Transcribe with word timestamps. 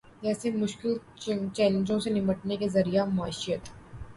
جیسے 0.21 0.51
مشکل 0.53 0.93
چیلنجوں 1.55 1.99
سے 1.99 2.09
نمٹنے 2.11 2.57
کے 2.57 2.69
ذریعہ 2.69 3.05
معیشت 3.11 3.69